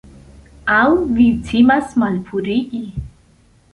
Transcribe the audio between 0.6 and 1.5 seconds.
Aŭ vi